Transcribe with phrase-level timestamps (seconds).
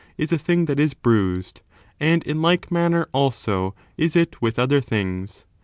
[0.01, 1.61] [bOOK VIII, is a thing that is bruised;
[1.99, 5.45] and in like manner, also, is it with other things.